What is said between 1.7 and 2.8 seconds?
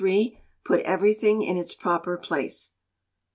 proper place.